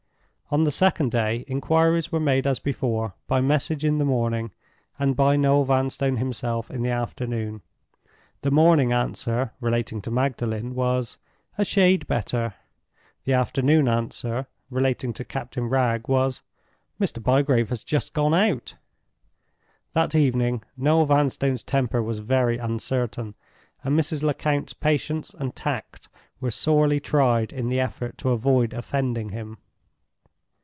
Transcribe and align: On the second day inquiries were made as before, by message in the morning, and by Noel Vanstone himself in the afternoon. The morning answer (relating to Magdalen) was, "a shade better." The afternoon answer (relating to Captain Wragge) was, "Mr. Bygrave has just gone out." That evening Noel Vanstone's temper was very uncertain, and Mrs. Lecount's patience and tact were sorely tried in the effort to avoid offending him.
On 0.53 0.65
the 0.65 0.69
second 0.71 1.11
day 1.11 1.45
inquiries 1.47 2.11
were 2.11 2.19
made 2.19 2.45
as 2.45 2.59
before, 2.59 3.13
by 3.25 3.39
message 3.39 3.85
in 3.85 3.99
the 3.99 4.03
morning, 4.03 4.51
and 4.99 5.15
by 5.15 5.37
Noel 5.37 5.63
Vanstone 5.63 6.17
himself 6.17 6.69
in 6.69 6.81
the 6.81 6.89
afternoon. 6.89 7.61
The 8.41 8.51
morning 8.51 8.91
answer 8.91 9.53
(relating 9.61 10.01
to 10.01 10.11
Magdalen) 10.11 10.75
was, 10.75 11.17
"a 11.57 11.63
shade 11.63 12.05
better." 12.05 12.55
The 13.23 13.31
afternoon 13.31 13.87
answer 13.87 14.45
(relating 14.69 15.13
to 15.13 15.23
Captain 15.23 15.69
Wragge) 15.69 16.09
was, 16.09 16.41
"Mr. 16.99 17.23
Bygrave 17.23 17.69
has 17.69 17.81
just 17.85 18.11
gone 18.11 18.33
out." 18.33 18.75
That 19.93 20.15
evening 20.15 20.63
Noel 20.75 21.05
Vanstone's 21.05 21.63
temper 21.63 22.03
was 22.03 22.19
very 22.19 22.57
uncertain, 22.57 23.35
and 23.85 23.97
Mrs. 23.97 24.21
Lecount's 24.21 24.73
patience 24.73 25.33
and 25.33 25.55
tact 25.55 26.09
were 26.41 26.51
sorely 26.51 26.99
tried 26.99 27.53
in 27.53 27.69
the 27.69 27.79
effort 27.79 28.17
to 28.17 28.31
avoid 28.31 28.73
offending 28.73 29.29
him. 29.29 29.57